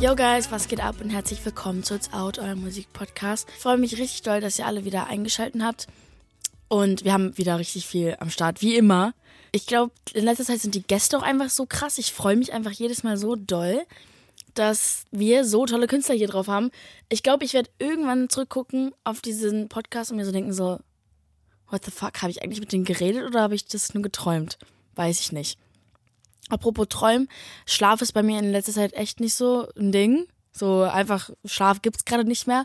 Yo 0.00 0.14
guys, 0.14 0.52
was 0.52 0.68
geht 0.68 0.78
ab 0.78 1.00
und 1.00 1.10
herzlich 1.10 1.44
willkommen 1.44 1.82
zu 1.82 1.96
It's 1.96 2.12
Out, 2.12 2.38
eurem 2.38 2.60
Musikpodcast. 2.62 3.48
Ich 3.56 3.60
freue 3.60 3.78
mich 3.78 3.98
richtig 3.98 4.22
doll, 4.22 4.40
dass 4.40 4.56
ihr 4.56 4.64
alle 4.64 4.84
wieder 4.84 5.08
eingeschaltet 5.08 5.60
habt. 5.60 5.88
Und 6.68 7.02
wir 7.02 7.12
haben 7.12 7.36
wieder 7.36 7.58
richtig 7.58 7.84
viel 7.84 8.16
am 8.20 8.30
Start, 8.30 8.62
wie 8.62 8.76
immer. 8.76 9.12
Ich 9.50 9.66
glaube, 9.66 9.90
in 10.14 10.24
letzter 10.24 10.44
Zeit 10.44 10.60
sind 10.60 10.76
die 10.76 10.84
Gäste 10.84 11.18
auch 11.18 11.22
einfach 11.22 11.50
so 11.50 11.66
krass. 11.66 11.98
Ich 11.98 12.12
freue 12.12 12.36
mich 12.36 12.52
einfach 12.52 12.70
jedes 12.70 13.02
Mal 13.02 13.16
so 13.16 13.34
doll, 13.34 13.84
dass 14.54 15.02
wir 15.10 15.44
so 15.44 15.66
tolle 15.66 15.88
Künstler 15.88 16.14
hier 16.14 16.28
drauf 16.28 16.46
haben. 16.46 16.70
Ich 17.08 17.24
glaube, 17.24 17.44
ich 17.44 17.52
werde 17.52 17.70
irgendwann 17.80 18.28
zurückgucken 18.28 18.92
auf 19.02 19.20
diesen 19.20 19.68
Podcast 19.68 20.12
und 20.12 20.18
mir 20.18 20.24
so 20.24 20.30
denken 20.30 20.52
so, 20.52 20.78
what 21.70 21.84
the 21.84 21.90
fuck, 21.90 22.22
habe 22.22 22.30
ich 22.30 22.40
eigentlich 22.44 22.60
mit 22.60 22.70
denen 22.70 22.84
geredet 22.84 23.26
oder 23.26 23.42
habe 23.42 23.56
ich 23.56 23.66
das 23.66 23.94
nur 23.94 24.04
geträumt? 24.04 24.58
Weiß 24.94 25.18
ich 25.18 25.32
nicht. 25.32 25.58
Apropos 26.48 26.88
Träumen, 26.88 27.28
Schlaf 27.66 28.00
ist 28.02 28.12
bei 28.12 28.22
mir 28.22 28.38
in 28.38 28.50
letzter 28.50 28.72
Zeit 28.72 28.94
echt 28.94 29.20
nicht 29.20 29.34
so 29.34 29.68
ein 29.78 29.92
Ding. 29.92 30.26
So 30.52 30.82
einfach, 30.82 31.30
Schlaf 31.44 31.82
gibt 31.82 31.98
es 31.98 32.04
gerade 32.04 32.24
nicht 32.24 32.46
mehr. 32.46 32.64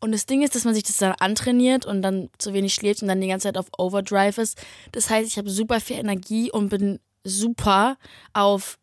Und 0.00 0.12
das 0.12 0.26
Ding 0.26 0.42
ist, 0.42 0.54
dass 0.54 0.64
man 0.64 0.74
sich 0.74 0.82
das 0.82 0.96
dann 0.96 1.12
antrainiert 1.12 1.86
und 1.86 2.02
dann 2.02 2.28
zu 2.38 2.52
wenig 2.52 2.74
schläft 2.74 3.02
und 3.02 3.08
dann 3.08 3.20
die 3.20 3.28
ganze 3.28 3.48
Zeit 3.48 3.56
auf 3.56 3.68
Overdrive 3.78 4.38
ist. 4.38 4.60
Das 4.92 5.08
heißt, 5.08 5.28
ich 5.28 5.38
habe 5.38 5.48
super 5.48 5.80
viel 5.80 5.96
Energie 5.96 6.50
und 6.50 6.68
bin 6.68 6.98
super 7.24 7.96
auf 8.32 8.78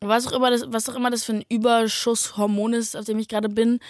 was 0.00 0.26
auch 0.26 0.32
immer 0.32 0.50
das, 0.50 0.64
was 0.68 0.88
auch 0.88 0.94
immer 0.94 1.10
das 1.10 1.24
für 1.24 1.32
ein 1.32 1.44
Überschusshormon 1.48 2.72
ist, 2.72 2.96
auf 2.96 3.04
dem 3.04 3.18
ich 3.18 3.28
gerade 3.28 3.48
bin. 3.48 3.80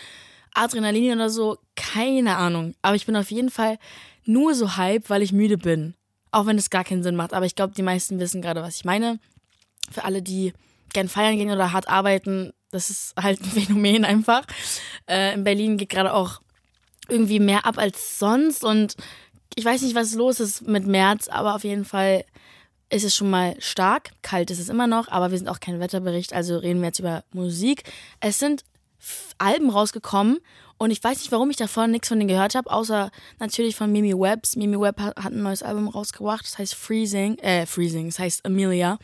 Adrenalin 0.54 1.12
oder 1.12 1.30
so, 1.30 1.58
keine 1.76 2.36
Ahnung. 2.36 2.74
Aber 2.82 2.96
ich 2.96 3.06
bin 3.06 3.16
auf 3.16 3.30
jeden 3.30 3.50
Fall 3.50 3.78
nur 4.24 4.54
so 4.54 4.76
hype, 4.76 5.10
weil 5.10 5.22
ich 5.22 5.32
müde 5.32 5.58
bin. 5.58 5.94
Auch 6.30 6.46
wenn 6.46 6.58
es 6.58 6.70
gar 6.70 6.84
keinen 6.84 7.02
Sinn 7.02 7.16
macht. 7.16 7.34
Aber 7.34 7.46
ich 7.46 7.54
glaube, 7.54 7.74
die 7.76 7.82
meisten 7.82 8.18
wissen 8.18 8.42
gerade, 8.42 8.62
was 8.62 8.76
ich 8.76 8.84
meine 8.84 9.20
für 9.90 10.04
alle, 10.04 10.22
die 10.22 10.52
gern 10.92 11.08
feiern 11.08 11.36
gehen 11.36 11.50
oder 11.50 11.72
hart 11.72 11.88
arbeiten, 11.88 12.52
das 12.70 12.90
ist 12.90 13.14
halt 13.20 13.40
ein 13.40 13.50
Phänomen 13.50 14.04
einfach. 14.04 14.44
Äh, 15.08 15.34
in 15.34 15.44
Berlin 15.44 15.76
geht 15.76 15.90
gerade 15.90 16.12
auch 16.12 16.40
irgendwie 17.08 17.40
mehr 17.40 17.64
ab 17.64 17.78
als 17.78 18.18
sonst 18.18 18.64
und 18.64 18.96
ich 19.54 19.64
weiß 19.64 19.82
nicht, 19.82 19.94
was 19.94 20.14
los 20.14 20.40
ist 20.40 20.68
mit 20.68 20.86
März, 20.86 21.28
aber 21.28 21.54
auf 21.54 21.64
jeden 21.64 21.84
Fall 21.84 22.24
ist 22.90 23.04
es 23.04 23.16
schon 23.16 23.30
mal 23.30 23.56
stark. 23.58 24.10
Kalt 24.22 24.50
ist 24.50 24.60
es 24.60 24.68
immer 24.68 24.86
noch, 24.86 25.08
aber 25.08 25.30
wir 25.30 25.38
sind 25.38 25.48
auch 25.48 25.60
kein 25.60 25.80
Wetterbericht, 25.80 26.32
also 26.32 26.58
reden 26.58 26.80
wir 26.80 26.88
jetzt 26.88 27.00
über 27.00 27.24
Musik. 27.32 27.84
Es 28.20 28.38
sind 28.38 28.64
Alben 29.38 29.70
rausgekommen 29.70 30.38
und 30.78 30.90
ich 30.90 31.02
weiß 31.02 31.18
nicht, 31.18 31.32
warum 31.32 31.50
ich 31.50 31.56
davor 31.56 31.86
nichts 31.86 32.08
von 32.08 32.18
denen 32.18 32.28
gehört 32.28 32.54
habe, 32.54 32.70
außer 32.70 33.10
natürlich 33.40 33.76
von 33.76 33.90
Mimi 33.90 34.12
Webbs. 34.12 34.56
Mimi 34.56 34.78
Webb 34.78 35.00
hat, 35.00 35.16
ein 35.16 35.42
neues 35.42 35.62
Album 35.62 35.88
rausgebracht, 35.88 36.44
das 36.44 36.58
heißt 36.58 36.74
Freezing, 36.74 37.38
äh, 37.38 37.66
Freezing, 37.66 38.06
das 38.06 38.18
heißt 38.18 38.46
Amelia. 38.46 38.98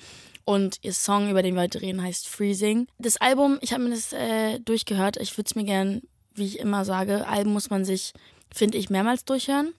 Und 0.44 0.78
ihr 0.82 0.92
Song, 0.92 1.30
über 1.30 1.42
den 1.42 1.54
wir 1.54 1.62
heute 1.62 1.80
reden, 1.80 2.02
heißt 2.02 2.28
Freezing. 2.28 2.86
Das 2.98 3.16
Album, 3.16 3.58
ich 3.62 3.72
habe 3.72 3.84
mir 3.84 3.90
das 3.90 4.12
äh, 4.12 4.60
durchgehört. 4.60 5.16
Ich 5.16 5.36
würde 5.36 5.48
es 5.48 5.54
mir 5.54 5.64
gern, 5.64 6.02
wie 6.34 6.44
ich 6.44 6.58
immer 6.58 6.84
sage, 6.84 7.26
Alben 7.26 7.52
muss 7.52 7.70
man 7.70 7.84
sich, 7.84 8.12
finde 8.52 8.76
ich, 8.76 8.90
mehrmals 8.90 9.24
durchhören. 9.24 9.72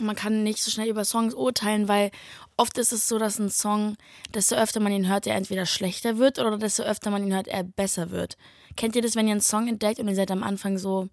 Man 0.00 0.14
kann 0.14 0.44
nicht 0.44 0.62
so 0.62 0.70
schnell 0.70 0.88
über 0.88 1.04
Songs 1.04 1.34
urteilen, 1.34 1.88
weil 1.88 2.12
oft 2.56 2.78
ist 2.78 2.92
es 2.92 3.08
so, 3.08 3.18
dass 3.18 3.40
ein 3.40 3.50
Song, 3.50 3.96
desto 4.32 4.54
öfter 4.54 4.78
man 4.78 4.92
ihn 4.92 5.08
hört, 5.08 5.26
er 5.26 5.34
entweder 5.34 5.66
schlechter 5.66 6.18
wird 6.18 6.38
oder 6.38 6.56
desto 6.56 6.84
öfter 6.84 7.10
man 7.10 7.24
ihn 7.24 7.34
hört, 7.34 7.48
er 7.48 7.64
besser 7.64 8.10
wird. 8.10 8.36
Kennt 8.76 8.94
ihr 8.94 9.02
das, 9.02 9.16
wenn 9.16 9.26
ihr 9.26 9.32
einen 9.32 9.40
Song 9.40 9.66
entdeckt 9.66 9.98
und 9.98 10.06
ihr 10.06 10.14
seid 10.14 10.30
am 10.30 10.44
Anfang 10.44 10.78
so, 10.78 11.08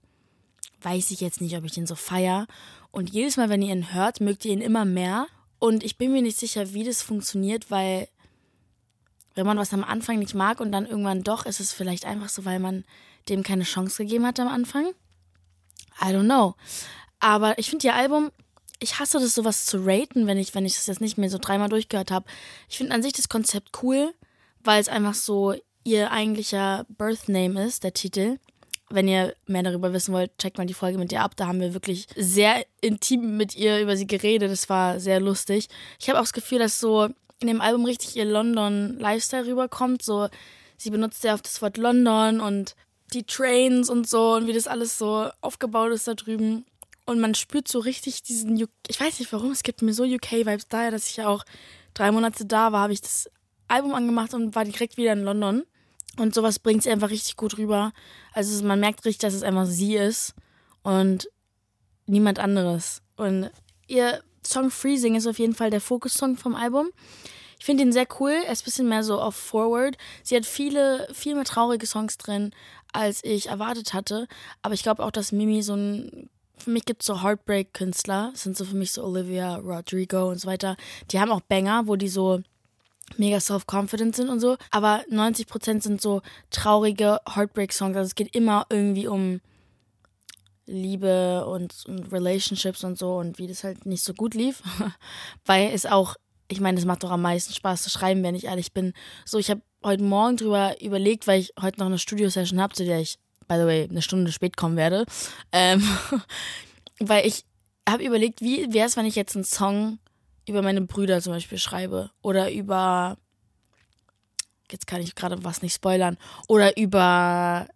weiß 0.83 1.09
ich 1.09 1.21
jetzt 1.21 1.41
nicht, 1.41 1.57
ob 1.57 1.63
ich 1.65 1.71
den 1.71 1.87
so 1.87 1.95
feier. 1.95 2.45
Und 2.91 3.09
jedes 3.09 3.37
Mal, 3.37 3.49
wenn 3.49 3.63
ihr 3.63 3.73
ihn 3.73 3.93
hört, 3.93 4.21
mögt 4.21 4.45
ihr 4.45 4.53
ihn 4.53 4.61
immer 4.61 4.85
mehr. 4.85 5.25
Und 5.57 5.83
ich 5.83 5.97
bin 5.97 6.11
mir 6.11 6.21
nicht 6.21 6.37
sicher, 6.37 6.73
wie 6.73 6.83
das 6.83 7.01
funktioniert, 7.01 7.71
weil 7.71 8.07
wenn 9.35 9.45
man 9.45 9.57
was 9.57 9.73
am 9.73 9.83
Anfang 9.83 10.19
nicht 10.19 10.33
mag 10.33 10.59
und 10.59 10.71
dann 10.71 10.85
irgendwann 10.85 11.23
doch, 11.23 11.45
ist 11.45 11.59
es 11.59 11.73
vielleicht 11.73 12.05
einfach 12.05 12.29
so, 12.29 12.45
weil 12.45 12.59
man 12.59 12.85
dem 13.29 13.43
keine 13.43 13.63
Chance 13.63 14.03
gegeben 14.03 14.25
hat 14.25 14.39
am 14.39 14.47
Anfang. 14.47 14.87
I 16.01 16.05
don't 16.05 16.25
know. 16.25 16.55
Aber 17.19 17.57
ich 17.59 17.69
finde 17.69 17.87
ihr 17.87 17.95
Album, 17.95 18.31
ich 18.79 18.99
hasse 18.99 19.19
das, 19.19 19.35
sowas 19.35 19.65
zu 19.65 19.85
raten, 19.85 20.27
wenn 20.27 20.37
ich, 20.37 20.53
wenn 20.53 20.65
ich 20.65 20.75
das 20.75 20.87
jetzt 20.87 21.01
nicht 21.01 21.17
mehr 21.17 21.29
so 21.29 21.37
dreimal 21.37 21.69
durchgehört 21.69 22.11
habe. 22.11 22.25
Ich 22.69 22.77
finde 22.77 22.93
an 22.93 23.01
sich 23.01 23.13
das 23.13 23.29
Konzept 23.29 23.81
cool, 23.81 24.13
weil 24.63 24.81
es 24.81 24.89
einfach 24.89 25.13
so 25.13 25.55
ihr 25.83 26.11
eigentlicher 26.11 26.85
Birth 26.89 27.29
Name 27.29 27.65
ist, 27.65 27.83
der 27.83 27.93
Titel. 27.93 28.39
Wenn 28.89 29.07
ihr 29.07 29.35
mehr 29.47 29.63
darüber 29.63 29.93
wissen 29.93 30.13
wollt, 30.13 30.37
checkt 30.37 30.57
mal 30.57 30.67
die 30.67 30.73
Folge 30.73 30.97
mit 30.97 31.11
ihr 31.11 31.21
ab. 31.21 31.35
Da 31.35 31.47
haben 31.47 31.59
wir 31.59 31.73
wirklich 31.73 32.07
sehr 32.15 32.63
intim 32.81 33.37
mit 33.37 33.55
ihr 33.55 33.81
über 33.81 33.97
sie 33.97 34.07
geredet. 34.07 34.51
Das 34.51 34.69
war 34.69 34.99
sehr 34.99 35.19
lustig. 35.19 35.69
Ich 35.99 36.07
habe 36.09 36.19
auch 36.19 36.23
das 36.23 36.33
Gefühl, 36.33 36.59
dass 36.59 36.79
so 36.79 37.09
in 37.39 37.47
dem 37.47 37.61
Album 37.61 37.85
richtig 37.85 38.15
ihr 38.15 38.25
London-Lifestyle 38.25 39.47
rüberkommt. 39.47 40.01
So, 40.01 40.29
sie 40.77 40.89
benutzt 40.89 41.23
ja 41.23 41.33
oft 41.33 41.45
das 41.45 41.61
Wort 41.61 41.77
London 41.77 42.39
und 42.39 42.75
die 43.13 43.23
Trains 43.23 43.89
und 43.89 44.09
so 44.09 44.33
und 44.33 44.47
wie 44.47 44.53
das 44.53 44.67
alles 44.67 44.97
so 44.97 45.29
aufgebaut 45.41 45.91
ist 45.91 46.07
da 46.07 46.15
drüben. 46.15 46.65
Und 47.05 47.19
man 47.19 47.35
spürt 47.35 47.67
so 47.67 47.79
richtig 47.79 48.23
diesen, 48.23 48.61
UK 48.61 48.69
ich 48.87 48.99
weiß 48.99 49.19
nicht 49.19 49.31
warum, 49.31 49.51
es 49.51 49.63
gibt 49.63 49.81
mir 49.81 49.93
so 49.93 50.03
UK-Vibes. 50.03 50.67
Daher, 50.69 50.91
dass 50.91 51.09
ich 51.09 51.17
ja 51.17 51.27
auch 51.27 51.43
drei 51.93 52.11
Monate 52.11 52.45
da 52.45 52.71
war, 52.71 52.81
habe 52.81 52.93
ich 52.93 53.01
das 53.01 53.29
Album 53.67 53.93
angemacht 53.93 54.33
und 54.33 54.55
war 54.55 54.65
direkt 54.65 54.97
wieder 54.97 55.13
in 55.13 55.23
London. 55.23 55.63
Und 56.17 56.33
sowas 56.33 56.59
bringt 56.59 56.83
sie 56.83 56.89
einfach 56.89 57.09
richtig 57.09 57.35
gut 57.35 57.57
rüber. 57.57 57.91
Also 58.33 58.63
man 58.63 58.79
merkt 58.79 59.05
richtig, 59.05 59.19
dass 59.19 59.33
es 59.33 59.43
einfach 59.43 59.65
sie 59.65 59.95
ist 59.95 60.33
und 60.81 61.29
niemand 62.07 62.39
anderes. 62.39 63.01
Und 63.17 63.51
ihr 63.87 64.23
Song 64.45 64.69
Freezing 64.69 65.15
ist 65.15 65.27
auf 65.27 65.39
jeden 65.39 65.53
Fall 65.53 65.69
der 65.69 65.81
Fokus-Song 65.81 66.37
vom 66.37 66.55
Album. 66.55 66.89
Ich 67.59 67.65
finde 67.65 67.83
ihn 67.83 67.91
sehr 67.91 68.07
cool. 68.19 68.31
Er 68.31 68.51
ist 68.51 68.61
ein 68.61 68.65
bisschen 68.65 68.89
mehr 68.89 69.03
so 69.03 69.19
auf 69.19 69.35
Forward. 69.35 69.97
Sie 70.23 70.35
hat 70.35 70.45
viele, 70.45 71.07
viel 71.13 71.35
mehr 71.35 71.45
traurige 71.45 71.87
Songs 71.87 72.17
drin, 72.17 72.51
als 72.91 73.23
ich 73.23 73.47
erwartet 73.47 73.93
hatte. 73.93 74.27
Aber 74.61 74.73
ich 74.73 74.83
glaube 74.83 75.03
auch, 75.03 75.11
dass 75.11 75.31
Mimi 75.31 75.61
so 75.61 75.75
ein. 75.75 76.29
Für 76.57 76.69
mich 76.69 76.85
gibt 76.85 77.01
es 77.01 77.07
so 77.07 77.21
Heartbreak-Künstler. 77.21 78.31
Sind 78.33 78.55
so 78.55 78.65
für 78.65 78.75
mich 78.75 78.91
so 78.91 79.03
Olivia 79.03 79.57
Rodrigo 79.57 80.29
und 80.29 80.39
so 80.39 80.47
weiter. 80.47 80.77
Die 81.11 81.19
haben 81.19 81.31
auch 81.31 81.41
Banger, 81.41 81.87
wo 81.87 81.95
die 81.97 82.07
so 82.07 82.41
mega 83.17 83.39
self-confident 83.39 84.15
sind 84.15 84.29
und 84.29 84.39
so. 84.39 84.57
Aber 84.71 85.03
90% 85.11 85.81
sind 85.81 86.01
so 86.01 86.21
traurige 86.51 87.19
Heartbreak-Songs. 87.27 87.97
Also 87.97 88.07
es 88.07 88.15
geht 88.15 88.33
immer 88.35 88.65
irgendwie 88.69 89.07
um 89.07 89.41
Liebe 90.65 91.45
und, 91.45 91.85
und 91.87 92.11
Relationships 92.11 92.83
und 92.83 92.97
so 92.97 93.17
und 93.17 93.37
wie 93.37 93.47
das 93.47 93.63
halt 93.63 93.85
nicht 93.85 94.03
so 94.03 94.13
gut 94.13 94.33
lief. 94.33 94.61
Weil 95.45 95.71
es 95.73 95.85
auch, 95.85 96.15
ich 96.47 96.59
meine, 96.59 96.77
es 96.77 96.85
macht 96.85 97.03
doch 97.03 97.11
am 97.11 97.21
meisten 97.21 97.53
Spaß 97.53 97.83
zu 97.83 97.89
schreiben, 97.89 98.23
wenn 98.23 98.35
ich 98.35 98.45
ehrlich 98.45 98.73
bin. 98.73 98.93
So, 99.25 99.37
ich 99.37 99.49
habe 99.49 99.61
heute 99.83 100.03
Morgen 100.03 100.37
drüber 100.37 100.81
überlegt, 100.81 101.27
weil 101.27 101.39
ich 101.39 101.53
heute 101.61 101.79
noch 101.79 101.85
eine 101.85 101.99
Studio-Session 101.99 102.59
habe, 102.59 102.73
zu 102.73 102.85
der 102.85 102.99
ich, 102.99 103.19
by 103.47 103.55
the 103.55 103.65
way, 103.65 103.87
eine 103.87 104.01
Stunde 104.01 104.31
spät 104.31 104.57
kommen 104.57 104.77
werde. 104.77 105.05
Ähm, 105.51 105.87
weil 106.99 107.27
ich 107.27 107.45
habe 107.87 108.03
überlegt, 108.03 108.41
wie 108.41 108.73
wäre 108.73 108.87
es, 108.87 108.97
wenn 108.97 109.05
ich 109.05 109.15
jetzt 109.15 109.35
einen 109.35 109.45
Song 109.45 109.99
über 110.47 110.61
meine 110.61 110.81
Brüder 110.81 111.21
zum 111.21 111.33
Beispiel 111.33 111.57
schreibe 111.57 112.11
oder 112.21 112.51
über 112.51 113.17
jetzt 114.71 114.87
kann 114.87 115.01
ich 115.01 115.15
gerade 115.15 115.43
was 115.43 115.61
nicht 115.61 115.75
spoilern 115.75 116.17
oder 116.47 116.77
über 116.77 117.67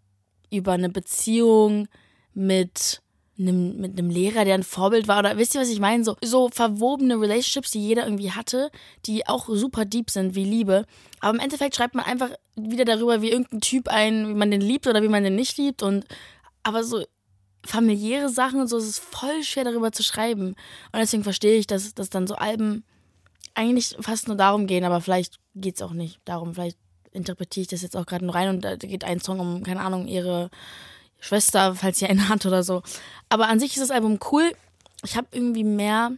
über 0.51 0.73
eine 0.73 0.89
Beziehung 0.89 1.87
mit 2.33 3.01
einem, 3.39 3.77
mit 3.77 3.97
einem 3.97 4.09
Lehrer, 4.09 4.45
der 4.45 4.55
ein 4.55 4.63
Vorbild 4.63 5.07
war. 5.07 5.19
Oder 5.19 5.37
wisst 5.37 5.55
ihr, 5.55 5.61
was 5.61 5.69
ich 5.69 5.79
meine? 5.79 6.03
So, 6.03 6.17
so 6.21 6.49
verwobene 6.49 7.19
Relationships, 7.19 7.71
die 7.71 7.85
jeder 7.85 8.05
irgendwie 8.05 8.31
hatte, 8.31 8.69
die 9.05 9.27
auch 9.27 9.47
super 9.49 9.85
deep 9.85 10.09
sind, 10.09 10.35
wie 10.35 10.43
Liebe. 10.43 10.85
Aber 11.21 11.33
im 11.35 11.39
Endeffekt 11.39 11.75
schreibt 11.75 11.95
man 11.95 12.05
einfach 12.05 12.31
wieder 12.55 12.85
darüber, 12.85 13.21
wie 13.21 13.31
irgendein 13.31 13.61
Typ 13.61 13.87
einen, 13.87 14.27
wie 14.27 14.33
man 14.33 14.51
den 14.51 14.61
liebt 14.61 14.87
oder 14.87 15.01
wie 15.01 15.07
man 15.07 15.23
den 15.23 15.35
nicht 15.35 15.57
liebt. 15.57 15.81
Und 15.81 16.05
aber 16.63 16.83
so 16.83 17.03
familiäre 17.65 18.29
Sachen 18.29 18.61
und 18.61 18.67
so, 18.67 18.77
es 18.77 18.87
ist 18.87 18.99
voll 18.99 19.43
schwer 19.43 19.63
darüber 19.63 19.91
zu 19.91 20.03
schreiben. 20.03 20.49
Und 20.49 20.99
deswegen 20.99 21.23
verstehe 21.23 21.57
ich, 21.57 21.67
dass, 21.67 21.93
dass 21.93 22.09
dann 22.09 22.27
so 22.27 22.35
Alben 22.35 22.83
eigentlich 23.53 23.95
fast 23.99 24.27
nur 24.27 24.37
darum 24.37 24.67
gehen, 24.67 24.83
aber 24.83 25.01
vielleicht 25.01 25.39
geht 25.55 25.75
es 25.75 25.81
auch 25.81 25.91
nicht 25.91 26.19
darum. 26.25 26.53
Vielleicht 26.53 26.77
interpretiere 27.11 27.63
ich 27.63 27.67
das 27.67 27.81
jetzt 27.81 27.97
auch 27.97 28.05
gerade 28.05 28.25
nur 28.25 28.35
rein 28.35 28.49
und 28.49 28.63
da 28.63 28.75
geht 28.75 29.03
ein 29.03 29.19
Song 29.19 29.39
um, 29.39 29.63
keine 29.63 29.81
Ahnung, 29.81 30.07
ihre 30.07 30.49
Schwester, 31.19 31.75
falls 31.75 32.01
ihr 32.01 32.09
eine 32.09 32.29
hat 32.29 32.45
oder 32.45 32.63
so. 32.63 32.81
Aber 33.29 33.47
an 33.47 33.59
sich 33.59 33.73
ist 33.73 33.81
das 33.81 33.91
Album 33.91 34.19
cool. 34.31 34.51
Ich 35.03 35.15
habe 35.15 35.27
irgendwie 35.31 35.63
mehr, 35.63 36.11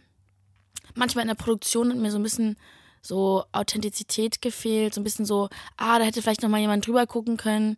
manchmal 0.94 1.22
in 1.22 1.28
der 1.28 1.34
Produktion 1.34 1.90
hat 1.90 1.98
mir 1.98 2.10
so 2.10 2.18
ein 2.18 2.22
bisschen 2.22 2.56
so 3.00 3.44
Authentizität 3.52 4.40
gefehlt, 4.40 4.94
so 4.94 5.00
ein 5.00 5.04
bisschen 5.04 5.26
so, 5.26 5.48
ah, 5.76 5.98
da 5.98 6.04
hätte 6.04 6.22
vielleicht 6.22 6.42
noch 6.42 6.48
mal 6.48 6.60
jemand 6.60 6.86
drüber 6.86 7.06
gucken 7.06 7.36
können, 7.36 7.76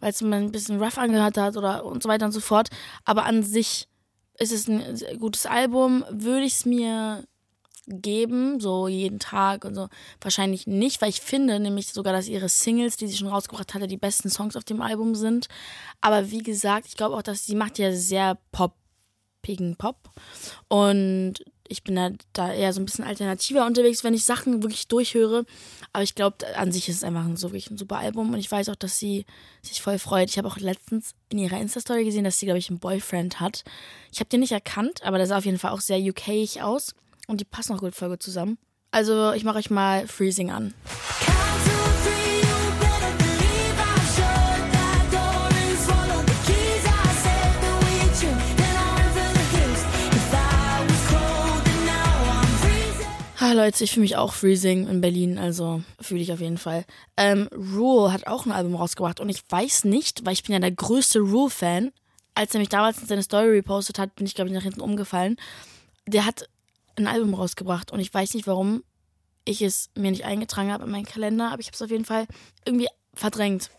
weil 0.00 0.10
es 0.10 0.20
mir 0.20 0.36
ein 0.36 0.52
bisschen 0.52 0.82
rough 0.82 0.98
angehört 0.98 1.36
hat 1.36 1.56
oder 1.56 1.84
und 1.84 2.02
so 2.02 2.08
weiter 2.08 2.26
und 2.26 2.32
so 2.32 2.40
fort. 2.40 2.68
Aber 3.04 3.24
an 3.24 3.42
sich 3.42 3.88
ist 4.38 4.52
es 4.52 4.68
ein 4.68 4.98
gutes 5.18 5.46
Album. 5.46 6.04
Würde 6.10 6.44
ich 6.44 6.54
es 6.54 6.64
mir 6.64 7.24
geben, 7.88 8.60
so 8.60 8.88
jeden 8.88 9.18
Tag 9.18 9.64
und 9.64 9.74
so. 9.74 9.88
Wahrscheinlich 10.20 10.66
nicht, 10.66 11.00
weil 11.00 11.10
ich 11.10 11.20
finde 11.20 11.58
nämlich 11.58 11.88
sogar, 11.88 12.12
dass 12.12 12.28
ihre 12.28 12.48
Singles, 12.48 12.96
die 12.96 13.06
sie 13.06 13.16
schon 13.16 13.28
rausgebracht 13.28 13.74
hatte, 13.74 13.86
die 13.86 13.96
besten 13.96 14.30
Songs 14.30 14.56
auf 14.56 14.64
dem 14.64 14.80
Album 14.80 15.14
sind. 15.14 15.48
Aber 16.00 16.30
wie 16.30 16.42
gesagt, 16.42 16.86
ich 16.86 16.96
glaube 16.96 17.16
auch, 17.16 17.22
dass 17.22 17.46
sie 17.46 17.54
macht 17.54 17.78
ja 17.78 17.92
sehr 17.92 18.38
poppigen 18.52 19.76
Pop. 19.76 20.10
Und 20.68 21.34
ich 21.68 21.84
bin 21.84 21.94
da, 21.94 22.10
da 22.32 22.52
eher 22.52 22.72
so 22.72 22.80
ein 22.80 22.86
bisschen 22.86 23.04
alternativer 23.04 23.66
unterwegs, 23.66 24.02
wenn 24.02 24.14
ich 24.14 24.24
Sachen 24.24 24.62
wirklich 24.62 24.88
durchhöre. 24.88 25.44
Aber 25.92 26.02
ich 26.02 26.14
glaube, 26.14 26.36
an 26.56 26.72
sich 26.72 26.88
ist 26.88 26.96
es 26.96 27.04
einfach 27.04 27.24
ein, 27.24 27.36
so 27.36 27.48
wirklich 27.48 27.70
ein 27.70 27.78
super 27.78 27.98
Album 27.98 28.32
und 28.32 28.38
ich 28.38 28.50
weiß 28.50 28.68
auch, 28.70 28.76
dass 28.76 28.98
sie 28.98 29.26
sich 29.62 29.82
voll 29.82 29.98
freut. 29.98 30.30
Ich 30.30 30.38
habe 30.38 30.48
auch 30.48 30.56
letztens 30.58 31.14
in 31.28 31.38
ihrer 31.38 31.60
Insta-Story 31.60 32.04
gesehen, 32.04 32.24
dass 32.24 32.38
sie, 32.38 32.46
glaube 32.46 32.58
ich, 32.58 32.70
einen 32.70 32.78
Boyfriend 32.78 33.40
hat. 33.40 33.64
Ich 34.12 34.20
habe 34.20 34.30
den 34.30 34.40
nicht 34.40 34.52
erkannt, 34.52 35.02
aber 35.04 35.18
der 35.18 35.26
sah 35.26 35.38
auf 35.38 35.44
jeden 35.44 35.58
Fall 35.58 35.72
auch 35.72 35.80
sehr 35.80 35.98
UK-ig 35.98 36.62
aus 36.62 36.94
und 37.28 37.40
die 37.40 37.44
passen 37.44 37.76
auch 37.76 37.80
gut 37.80 37.94
gut 37.96 38.22
zusammen. 38.22 38.58
Also 38.90 39.32
ich 39.32 39.44
mache 39.44 39.58
euch 39.58 39.70
mal 39.70 40.08
Freezing 40.08 40.50
an. 40.50 40.74
Ah, 53.40 53.52
Leute, 53.52 53.84
ich 53.84 53.92
fühle 53.92 54.02
mich 54.02 54.16
auch 54.16 54.34
freezing 54.34 54.88
in 54.88 55.00
Berlin, 55.00 55.38
also 55.38 55.82
fühle 56.00 56.20
ich 56.20 56.34
auf 56.34 56.40
jeden 56.40 56.58
Fall. 56.58 56.84
Ähm, 57.16 57.48
Rule 57.54 58.12
hat 58.12 58.26
auch 58.26 58.44
ein 58.44 58.52
Album 58.52 58.74
rausgebracht 58.74 59.20
und 59.20 59.30
ich 59.30 59.42
weiß 59.48 59.84
nicht, 59.84 60.26
weil 60.26 60.34
ich 60.34 60.42
bin 60.42 60.52
ja 60.52 60.58
der 60.58 60.72
größte 60.72 61.20
Rule-Fan. 61.20 61.92
Als 62.34 62.52
er 62.52 62.60
mich 62.60 62.68
damals 62.68 63.00
in 63.00 63.06
seine 63.06 63.22
Story 63.22 63.48
repostet 63.48 63.98
hat, 63.98 64.14
bin 64.16 64.26
ich, 64.26 64.34
glaube 64.34 64.50
ich, 64.50 64.54
nach 64.54 64.64
hinten 64.64 64.82
umgefallen. 64.82 65.36
Der 66.06 66.26
hat 66.26 66.46
ein 66.98 67.06
Album 67.06 67.34
rausgebracht 67.34 67.92
und 67.92 68.00
ich 68.00 68.12
weiß 68.12 68.34
nicht, 68.34 68.46
warum 68.46 68.82
ich 69.44 69.62
es 69.62 69.90
mir 69.96 70.10
nicht 70.10 70.24
eingetragen 70.24 70.72
habe 70.72 70.84
in 70.84 70.90
meinen 70.90 71.06
Kalender, 71.06 71.50
aber 71.50 71.60
ich 71.60 71.66
habe 71.66 71.74
es 71.74 71.82
auf 71.82 71.90
jeden 71.90 72.04
Fall 72.04 72.26
irgendwie 72.64 72.88
verdrängt. 73.14 73.70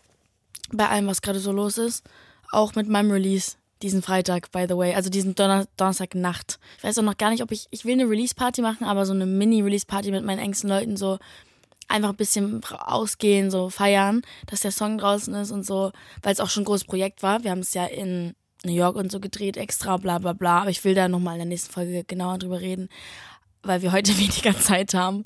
Bei 0.72 0.88
allem, 0.88 1.06
was 1.06 1.22
gerade 1.22 1.40
so 1.40 1.52
los 1.52 1.78
ist. 1.78 2.04
Auch 2.52 2.74
mit 2.74 2.88
meinem 2.88 3.10
Release 3.10 3.56
diesen 3.82 4.02
Freitag, 4.02 4.50
by 4.50 4.66
the 4.68 4.76
way, 4.76 4.94
also 4.94 5.08
diesen 5.08 5.34
Donner 5.34 5.66
Donnerstagnacht. 5.76 6.58
Ich 6.78 6.84
weiß 6.84 6.98
auch 6.98 7.02
noch 7.02 7.16
gar 7.16 7.30
nicht, 7.30 7.42
ob 7.42 7.50
ich, 7.50 7.66
ich 7.70 7.84
will 7.84 7.94
eine 7.94 8.08
Release-Party 8.08 8.60
machen, 8.60 8.84
aber 8.84 9.06
so 9.06 9.12
eine 9.12 9.26
Mini-Release-Party 9.26 10.10
mit 10.10 10.24
meinen 10.24 10.38
engsten 10.38 10.68
Leuten, 10.68 10.96
so 10.96 11.18
einfach 11.88 12.10
ein 12.10 12.16
bisschen 12.16 12.62
ausgehen, 12.64 13.50
so 13.50 13.70
feiern, 13.70 14.22
dass 14.46 14.60
der 14.60 14.72
Song 14.72 14.98
draußen 14.98 15.34
ist 15.34 15.50
und 15.50 15.64
so, 15.64 15.92
weil 16.22 16.32
es 16.32 16.40
auch 16.40 16.50
schon 16.50 16.62
ein 16.62 16.66
großes 16.66 16.84
Projekt 16.84 17.22
war. 17.22 17.42
Wir 17.42 17.50
haben 17.50 17.60
es 17.60 17.74
ja 17.74 17.86
in 17.86 18.34
New 18.64 18.74
York 18.74 18.96
und 18.96 19.10
so 19.10 19.20
gedreht, 19.20 19.56
extra, 19.56 19.96
bla 19.96 20.18
bla 20.18 20.32
bla, 20.32 20.62
aber 20.62 20.70
ich 20.70 20.84
will 20.84 20.94
da 20.94 21.08
nochmal 21.08 21.34
in 21.34 21.40
der 21.40 21.46
nächsten 21.46 21.72
Folge 21.72 22.04
genauer 22.04 22.38
drüber 22.38 22.60
reden 22.60 22.88
weil 23.62 23.82
wir 23.82 23.92
heute 23.92 24.16
weniger 24.18 24.58
Zeit 24.58 24.94
haben. 24.94 25.24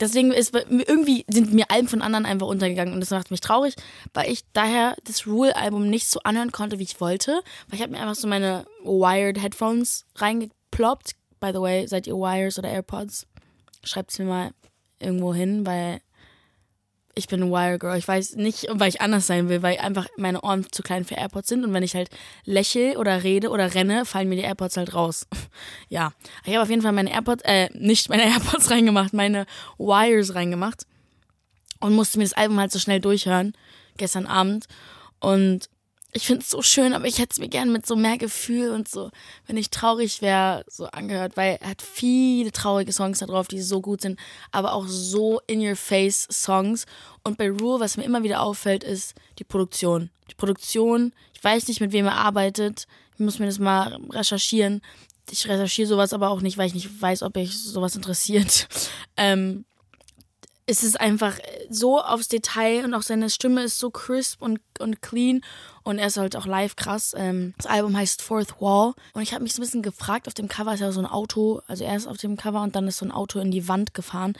Deswegen 0.00 0.32
ist 0.32 0.54
irgendwie 0.54 1.24
sind 1.28 1.52
mir 1.52 1.70
Alben 1.70 1.88
von 1.88 2.02
anderen 2.02 2.26
einfach 2.26 2.46
untergegangen 2.46 2.94
und 2.94 3.00
das 3.00 3.10
macht 3.10 3.30
mich 3.30 3.40
traurig, 3.40 3.74
weil 4.14 4.30
ich 4.30 4.42
daher 4.52 4.96
das 5.04 5.26
Rule-Album 5.26 5.88
nicht 5.88 6.08
so 6.08 6.20
anhören 6.24 6.52
konnte, 6.52 6.78
wie 6.78 6.84
ich 6.84 7.00
wollte. 7.00 7.40
Weil 7.68 7.76
ich 7.76 7.82
habe 7.82 7.92
mir 7.92 8.00
einfach 8.00 8.14
so 8.14 8.28
meine 8.28 8.66
Wired 8.82 9.40
Headphones 9.40 10.04
reingeploppt. 10.16 11.12
By 11.40 11.50
the 11.52 11.60
way, 11.60 11.86
seid 11.86 12.06
ihr 12.06 12.14
Wires 12.14 12.58
oder 12.58 12.70
AirPods? 12.70 13.26
Schreibt 13.84 14.10
es 14.10 14.18
mir 14.18 14.24
mal 14.24 14.50
irgendwo 14.98 15.34
hin, 15.34 15.66
weil 15.66 16.00
ich 17.18 17.28
bin 17.28 17.50
Wire 17.50 17.78
Girl. 17.78 17.96
Ich 17.96 18.06
weiß 18.06 18.36
nicht, 18.36 18.66
weil 18.70 18.90
ich 18.90 19.00
anders 19.00 19.26
sein 19.26 19.48
will, 19.48 19.62
weil 19.62 19.78
einfach 19.78 20.06
meine 20.18 20.42
Ohren 20.42 20.70
zu 20.70 20.82
klein 20.82 21.04
für 21.04 21.14
AirPods 21.14 21.48
sind 21.48 21.64
und 21.64 21.72
wenn 21.72 21.82
ich 21.82 21.94
halt 21.94 22.10
lächel 22.44 22.98
oder 22.98 23.24
rede 23.24 23.48
oder 23.48 23.74
renne, 23.74 24.04
fallen 24.04 24.28
mir 24.28 24.36
die 24.36 24.42
AirPods 24.42 24.76
halt 24.76 24.94
raus. 24.94 25.26
ja, 25.88 26.12
ich 26.44 26.52
habe 26.52 26.62
auf 26.62 26.68
jeden 26.68 26.82
Fall 26.82 26.92
meine 26.92 27.10
AirPods, 27.10 27.42
äh, 27.44 27.70
nicht 27.72 28.10
meine 28.10 28.24
AirPods 28.32 28.70
reingemacht, 28.70 29.14
meine 29.14 29.46
Wires 29.78 30.34
reingemacht 30.34 30.86
und 31.80 31.94
musste 31.94 32.18
mir 32.18 32.24
das 32.24 32.34
Album 32.34 32.60
halt 32.60 32.70
so 32.70 32.78
schnell 32.78 33.00
durchhören 33.00 33.54
gestern 33.96 34.26
Abend 34.26 34.66
und 35.18 35.70
ich 36.16 36.26
finde 36.26 36.42
es 36.42 36.50
so 36.50 36.62
schön, 36.62 36.94
aber 36.94 37.06
ich 37.06 37.18
hätte 37.18 37.32
es 37.32 37.38
mir 37.38 37.48
gerne 37.48 37.70
mit 37.70 37.86
so 37.86 37.94
mehr 37.94 38.16
Gefühl 38.16 38.70
und 38.70 38.88
so, 38.88 39.10
wenn 39.46 39.58
ich 39.58 39.68
traurig 39.68 40.22
wäre, 40.22 40.64
so 40.66 40.86
angehört, 40.86 41.36
weil 41.36 41.58
er 41.60 41.70
hat 41.70 41.82
viele 41.82 42.52
traurige 42.52 42.92
Songs 42.92 43.18
da 43.18 43.26
drauf, 43.26 43.48
die 43.48 43.60
so 43.60 43.82
gut 43.82 44.00
sind, 44.00 44.18
aber 44.50 44.72
auch 44.72 44.86
so 44.86 45.40
in-your-face-Songs. 45.46 46.86
Und 47.22 47.36
bei 47.36 47.50
Rule, 47.50 47.80
was 47.80 47.98
mir 47.98 48.04
immer 48.04 48.22
wieder 48.22 48.40
auffällt, 48.40 48.82
ist 48.82 49.14
die 49.38 49.44
Produktion. 49.44 50.08
Die 50.30 50.34
Produktion, 50.34 51.12
ich 51.34 51.44
weiß 51.44 51.68
nicht, 51.68 51.80
mit 51.80 51.92
wem 51.92 52.06
er 52.06 52.16
arbeitet, 52.16 52.86
ich 53.14 53.20
muss 53.20 53.38
mir 53.38 53.46
das 53.46 53.58
mal 53.58 53.98
recherchieren. 54.10 54.80
Ich 55.30 55.46
recherchiere 55.46 55.88
sowas 55.88 56.14
aber 56.14 56.30
auch 56.30 56.40
nicht, 56.40 56.56
weil 56.56 56.68
ich 56.68 56.74
nicht 56.74 57.00
weiß, 57.00 57.22
ob 57.22 57.34
mich 57.36 57.58
sowas 57.58 57.94
interessiert. 57.94 58.68
Ähm, 59.18 59.64
es 60.68 60.82
ist 60.82 61.00
einfach 61.00 61.38
so 61.70 62.00
aufs 62.00 62.26
Detail 62.26 62.84
und 62.84 62.94
auch 62.94 63.02
seine 63.02 63.30
Stimme 63.30 63.62
ist 63.62 63.78
so 63.78 63.90
crisp 63.90 64.42
und, 64.42 64.60
und 64.80 65.00
clean 65.00 65.42
und 65.84 65.98
er 65.98 66.08
ist 66.08 66.16
halt 66.16 66.34
auch 66.34 66.46
live 66.46 66.74
krass. 66.74 67.14
Ähm, 67.16 67.54
das 67.56 67.66
Album 67.66 67.96
heißt 67.96 68.20
Fourth 68.20 68.60
Wall 68.60 68.94
und 69.14 69.22
ich 69.22 69.32
habe 69.32 69.44
mich 69.44 69.52
so 69.52 69.60
ein 69.60 69.64
bisschen 69.64 69.82
gefragt, 69.82 70.26
auf 70.26 70.34
dem 70.34 70.48
Cover 70.48 70.74
ist 70.74 70.80
ja 70.80 70.90
so 70.90 71.00
ein 71.00 71.06
Auto, 71.06 71.62
also 71.68 71.84
er 71.84 71.96
ist 71.96 72.08
auf 72.08 72.16
dem 72.16 72.36
Cover 72.36 72.62
und 72.62 72.74
dann 72.74 72.88
ist 72.88 72.98
so 72.98 73.06
ein 73.06 73.12
Auto 73.12 73.38
in 73.38 73.52
die 73.52 73.68
Wand 73.68 73.94
gefahren. 73.94 74.36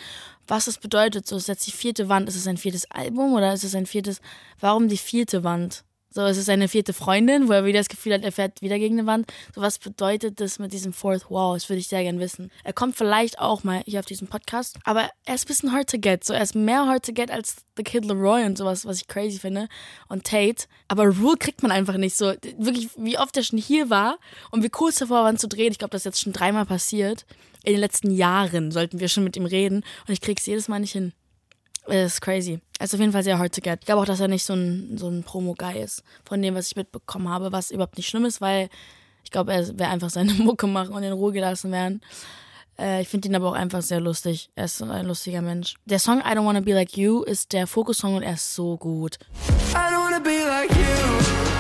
Was 0.49 0.64
das 0.64 0.78
bedeutet, 0.78 1.28
so 1.28 1.37
ist 1.37 1.49
jetzt 1.49 1.67
die 1.67 1.73
vierte 1.73 2.08
Wand, 2.08 2.28
ist 2.28 2.37
es 2.37 2.49
ein 2.49 2.56
viertes 2.56 2.90
Album 2.90 3.34
oder 3.34 3.52
ist 3.52 3.64
es 3.64 3.76
ein 3.76 3.87
viertes, 3.87 4.20
warum 4.58 4.88
die 4.88 4.99
vierte 4.99 5.44
Wand? 5.44 5.84
So, 6.10 6.22
es 6.22 6.38
ist 6.38 6.46
seine 6.46 6.68
vierte 6.68 6.92
Freundin, 6.92 7.48
wo 7.48 7.52
er 7.52 7.64
wieder 7.66 7.80
das 7.80 7.88
Gefühl 7.88 8.14
hat, 8.14 8.22
er 8.22 8.32
fährt 8.32 8.62
wieder 8.62 8.78
gegen 8.78 8.98
eine 8.98 9.06
Wand. 9.06 9.30
So, 9.54 9.60
was 9.60 9.78
bedeutet 9.78 10.40
das 10.40 10.58
mit 10.58 10.72
diesem 10.72 10.92
Fourth 10.92 11.30
Wall? 11.30 11.54
Das 11.56 11.68
würde 11.68 11.80
ich 11.80 11.88
sehr 11.88 12.02
gern 12.02 12.20
wissen. 12.20 12.50
Er 12.64 12.72
kommt 12.72 12.96
vielleicht 12.96 13.38
auch 13.38 13.64
mal 13.64 13.82
hier 13.84 14.00
auf 14.00 14.06
diesem 14.06 14.26
Podcast, 14.28 14.78
aber 14.84 15.10
er 15.26 15.34
ist 15.34 15.44
ein 15.44 15.48
bisschen 15.48 15.72
hard 15.72 15.90
to 15.90 15.98
get. 15.98 16.24
So, 16.24 16.32
er 16.32 16.42
ist 16.42 16.54
mehr 16.54 16.86
hard 16.86 17.04
to 17.04 17.12
get 17.12 17.30
als 17.30 17.56
The 17.76 17.82
Kid 17.82 18.04
Leroy 18.06 18.44
und 18.44 18.56
sowas, 18.56 18.86
was 18.86 18.96
ich 18.96 19.08
crazy 19.08 19.38
finde. 19.38 19.68
Und 20.08 20.24
Tate. 20.24 20.66
Aber 20.88 21.04
Rule 21.04 21.36
kriegt 21.36 21.62
man 21.62 21.70
einfach 21.70 21.96
nicht 21.98 22.16
so. 22.16 22.32
Wirklich, 22.56 22.88
wie 22.96 23.18
oft 23.18 23.36
er 23.36 23.42
schon 23.42 23.58
hier 23.58 23.90
war 23.90 24.18
und 24.50 24.62
wie 24.62 24.70
kurz 24.70 24.96
davor 24.96 25.24
waren 25.24 25.36
zu 25.36 25.48
drehen. 25.48 25.72
Ich 25.72 25.78
glaube, 25.78 25.92
das 25.92 26.02
ist 26.02 26.06
jetzt 26.06 26.20
schon 26.22 26.32
dreimal 26.32 26.64
passiert. 26.64 27.26
In 27.64 27.72
den 27.72 27.80
letzten 27.80 28.10
Jahren 28.10 28.70
sollten 28.70 29.00
wir 29.00 29.08
schon 29.08 29.24
mit 29.24 29.36
ihm 29.36 29.44
reden 29.44 29.84
und 30.06 30.12
ich 30.12 30.20
krieg's 30.20 30.46
jedes 30.46 30.68
Mal 30.68 30.78
nicht 30.78 30.92
hin. 30.92 31.12
Das 31.86 32.14
ist 32.14 32.20
crazy. 32.20 32.60
Er 32.78 32.84
ist 32.84 32.94
auf 32.94 33.00
jeden 33.00 33.12
Fall 33.12 33.22
sehr 33.22 33.38
hard 33.38 33.54
to 33.54 33.60
get. 33.60 33.80
Ich 33.80 33.86
glaube 33.86 34.02
auch, 34.02 34.06
dass 34.06 34.20
er 34.20 34.28
nicht 34.28 34.44
so 34.44 34.54
ein, 34.54 34.96
so 34.98 35.08
ein 35.08 35.22
Promo-Guy 35.22 35.80
ist. 35.80 36.02
Von 36.24 36.42
dem, 36.42 36.54
was 36.54 36.68
ich 36.68 36.76
mitbekommen 36.76 37.28
habe, 37.28 37.52
was 37.52 37.70
überhaupt 37.70 37.96
nicht 37.96 38.08
schlimm 38.08 38.24
ist, 38.24 38.40
weil 38.40 38.68
ich 39.24 39.30
glaube, 39.30 39.52
er 39.52 39.78
wäre 39.78 39.90
einfach 39.90 40.10
seine 40.10 40.32
Mucke 40.38 40.66
machen 40.66 40.94
und 40.94 41.02
in 41.02 41.12
Ruhe 41.12 41.32
gelassen 41.32 41.72
werden. 41.72 42.00
Äh, 42.78 43.02
ich 43.02 43.08
finde 43.08 43.28
ihn 43.28 43.34
aber 43.34 43.48
auch 43.48 43.54
einfach 43.54 43.82
sehr 43.82 44.00
lustig. 44.00 44.50
Er 44.54 44.66
ist 44.66 44.82
ein 44.82 45.06
lustiger 45.06 45.42
Mensch. 45.42 45.74
Der 45.84 45.98
Song 45.98 46.18
I 46.20 46.36
Don't 46.36 46.44
Wanna 46.44 46.60
Be 46.60 46.74
Like 46.74 46.96
You 46.96 47.22
ist 47.22 47.52
der 47.52 47.66
Fokus-Song 47.66 48.16
und 48.16 48.22
er 48.22 48.34
ist 48.34 48.54
so 48.54 48.76
gut. 48.76 49.18
I 49.72 49.74
don't 49.74 50.04
wanna 50.04 50.20
be 50.20 50.44
like 50.46 50.70
you. 50.70 51.55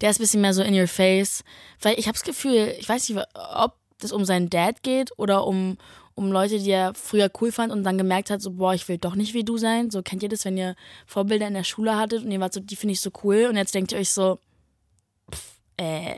Der 0.00 0.10
ist 0.10 0.18
ein 0.18 0.22
bisschen 0.22 0.40
mehr 0.40 0.54
so 0.54 0.62
in 0.62 0.78
your 0.78 0.88
face. 0.88 1.44
Weil 1.80 1.98
ich 1.98 2.06
habe 2.06 2.14
das 2.14 2.24
Gefühl, 2.24 2.74
ich 2.78 2.88
weiß 2.88 3.08
nicht, 3.08 3.22
ob 3.34 3.74
das 3.98 4.12
um 4.12 4.24
seinen 4.24 4.50
Dad 4.50 4.82
geht 4.82 5.10
oder 5.18 5.46
um, 5.46 5.78
um 6.14 6.30
Leute, 6.30 6.58
die 6.58 6.70
er 6.70 6.94
früher 6.94 7.30
cool 7.40 7.52
fand 7.52 7.72
und 7.72 7.84
dann 7.84 7.98
gemerkt 7.98 8.30
hat, 8.30 8.42
so, 8.42 8.52
boah, 8.52 8.74
ich 8.74 8.88
will 8.88 8.98
doch 8.98 9.14
nicht 9.14 9.34
wie 9.34 9.44
du 9.44 9.58
sein. 9.58 9.90
So 9.90 10.02
kennt 10.02 10.22
ihr 10.22 10.28
das, 10.28 10.44
wenn 10.44 10.56
ihr 10.56 10.76
Vorbilder 11.06 11.48
in 11.48 11.54
der 11.54 11.64
Schule 11.64 11.96
hattet 11.96 12.24
und 12.24 12.30
ihr 12.30 12.40
wart 12.40 12.52
so, 12.52 12.60
die 12.60 12.76
finde 12.76 12.92
ich 12.92 13.00
so 13.00 13.10
cool 13.22 13.46
und 13.48 13.56
jetzt 13.56 13.74
denkt 13.74 13.92
ihr 13.92 13.98
euch 13.98 14.10
so, 14.10 14.38
pff, 15.30 15.60
äh, 15.78 16.16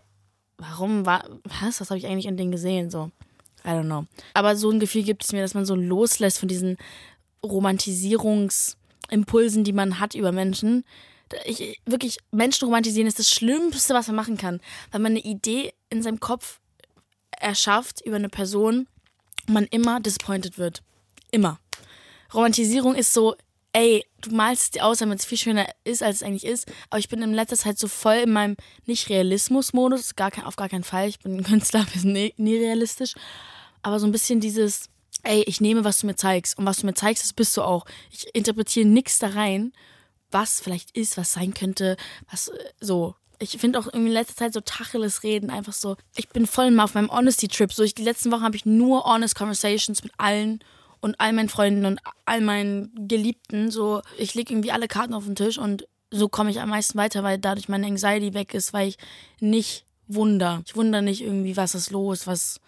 warum 0.56 1.06
war, 1.06 1.25
was, 1.44 1.80
was 1.80 1.90
habe 1.90 1.99
ich 1.99 2.06
eigentlich 2.06 2.26
in 2.26 2.37
denen 2.37 2.52
gesehen? 2.52 2.90
So, 2.90 3.11
I 3.64 3.70
don't 3.70 3.85
know. 3.85 4.06
Aber 4.35 4.56
so 4.56 4.70
ein 4.70 4.80
Gefühl 4.80 5.04
gibt 5.04 5.25
es 5.25 5.32
mir, 5.32 5.42
dass 5.42 5.54
man 5.54 5.64
so 5.64 5.75
loslässt 5.75 6.38
von 6.38 6.49
diesen 6.49 6.76
Romantisierungsimpulsen, 7.44 9.64
die 9.64 9.73
man 9.73 9.99
hat 10.00 10.14
über 10.14 10.32
Menschen, 10.32 10.85
ich, 11.44 11.80
wirklich, 11.87 12.18
Menschen 12.30 12.66
romantisieren 12.66 13.06
ist 13.06 13.18
das 13.18 13.30
Schlimmste, 13.30 13.94
was 13.94 14.06
man 14.06 14.16
machen 14.16 14.37
kann. 14.37 14.61
Weil 14.90 15.00
man 15.00 15.12
eine 15.12 15.20
Idee 15.20 15.73
in 15.90 16.02
seinem 16.02 16.20
Kopf 16.20 16.61
erschafft 17.30 18.00
über 18.04 18.16
eine 18.16 18.28
Person 18.28 18.88
und 19.47 19.54
man 19.54 19.64
immer 19.66 20.00
disappointed 20.00 20.58
wird. 20.58 20.82
Immer. 21.30 21.58
Romantisierung 22.32 22.94
ist 22.94 23.12
so, 23.12 23.37
ey, 23.73 24.04
du 24.20 24.30
malst 24.30 24.62
es 24.62 24.70
dir 24.73 24.85
aus, 24.85 24.99
damit 24.99 25.20
es 25.20 25.25
viel 25.25 25.38
schöner 25.38 25.66
ist, 25.85 26.02
als 26.02 26.16
es 26.16 26.23
eigentlich 26.23 26.44
ist. 26.44 26.66
Aber 26.90 26.99
ich 26.99 27.08
bin 27.08 27.23
in 27.23 27.32
letzter 27.32 27.56
Zeit 27.56 27.78
so 27.78 27.88
voll 27.88 28.16
in 28.16 28.32
meinem 28.32 28.56
Nicht-Realismus-Modus, 28.87 30.14
auf 30.44 30.56
gar 30.56 30.68
keinen 30.68 30.85
Fall. 30.85 31.08
Ich 31.08 31.20
bin 31.20 31.37
ein 31.37 31.44
Künstler, 31.44 31.87
wir 31.92 32.00
sind 32.00 32.12
nie, 32.12 32.35
nie 32.37 32.56
realistisch. 32.56 33.14
Aber 33.82 34.00
so 34.00 34.06
ein 34.06 34.12
bisschen 34.12 34.40
dieses, 34.40 34.88
ey, 35.23 35.42
ich 35.47 35.61
nehme, 35.61 35.85
was 35.85 35.99
du 35.99 36.06
mir 36.06 36.16
zeigst. 36.16 36.58
Und 36.58 36.66
was 36.66 36.78
du 36.78 36.87
mir 36.87 36.94
zeigst, 36.94 37.23
das 37.23 37.32
bist 37.32 37.56
du 37.56 37.62
auch. 37.62 37.85
Ich 38.11 38.35
interpretiere 38.35 38.87
nichts 38.87 39.18
da 39.18 39.28
rein 39.28 39.73
was 40.30 40.61
vielleicht 40.61 40.97
ist, 40.97 41.16
was 41.16 41.32
sein 41.32 41.54
könnte, 41.54 41.97
was 42.30 42.49
äh, 42.49 42.58
so. 42.80 43.14
Ich 43.40 43.56
finde 43.58 43.78
auch 43.78 43.87
irgendwie 43.87 44.08
in 44.08 44.14
letzter 44.14 44.35
Zeit 44.35 44.52
so 44.52 44.61
Tacheles 44.61 45.23
reden 45.23 45.50
einfach 45.50 45.73
so. 45.73 45.97
Ich 46.16 46.28
bin 46.28 46.47
voll 46.47 46.73
mal 46.73 46.85
auf 46.85 46.94
meinem 46.94 47.11
Honesty-Trip. 47.11 47.73
So, 47.73 47.85
ich, 47.85 47.94
die 47.94 48.02
letzten 48.02 48.32
Wochen 48.32 48.42
habe 48.42 48.56
ich 48.56 48.66
nur 48.66 49.04
honest 49.04 49.37
Conversations 49.37 50.02
mit 50.02 50.12
allen 50.16 50.58
und 51.00 51.20
all 51.20 51.32
meinen 51.32 51.49
Freunden 51.49 51.85
und 51.85 52.00
all 52.25 52.40
meinen 52.40 52.90
Geliebten. 53.06 53.70
So, 53.70 54.02
ich 54.18 54.35
lege 54.35 54.52
irgendwie 54.52 54.73
alle 54.73 54.88
Karten 54.88 55.14
auf 55.14 55.25
den 55.25 55.37
Tisch 55.37 55.56
und 55.56 55.87
so 56.11 56.28
komme 56.28 56.50
ich 56.50 56.61
am 56.61 56.70
meisten 56.70 56.99
weiter, 56.99 57.23
weil 57.23 57.38
dadurch 57.38 57.68
meine 57.68 57.87
Anxiety 57.87 58.35
weg 58.35 58.54
ist, 58.54 58.73
weil 58.73 58.88
ich 58.88 58.99
nicht 59.38 59.85
wunder. 60.08 60.62
Ich 60.66 60.75
wundere 60.75 61.02
nicht 61.02 61.20
irgendwie, 61.20 61.56
was 61.56 61.76
ist 61.76 61.90
los, 61.90 62.26
was, 62.26 62.61